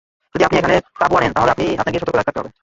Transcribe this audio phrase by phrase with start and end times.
[0.35, 1.51] যদি আপনি এখানে তাবু আনেন, তাহলে
[1.77, 2.51] আপনাকে সতর্ক থাকতে হবে।